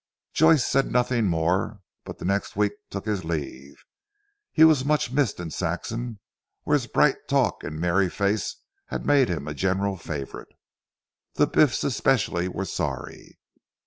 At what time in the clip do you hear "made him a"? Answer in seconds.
9.05-9.53